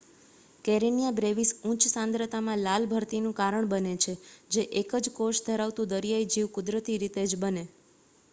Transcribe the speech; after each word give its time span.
Karenia 0.65 1.17
brevis 1.17 1.51
ઉચ્ચ 1.71 1.85
સાંદ્રતામાં 1.89 2.63
લાલ 2.63 2.87
ભરતીનું 2.91 3.35
કારણ 3.35 3.69
બને 3.71 3.93
છે 4.01 4.13
જે 4.51 4.61
એક 4.81 4.89
જ 4.99 5.15
કોષ 5.15 5.45
ધરાવતું 5.45 5.91
દરિયાઈ 5.91 6.31
જીવ 6.33 6.51
કુદરતી 6.53 6.99
રીતે 6.99 7.21
જ 7.27 7.41
બને 7.41 7.63